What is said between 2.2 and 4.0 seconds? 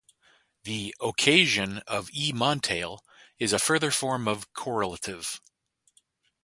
Montale is a further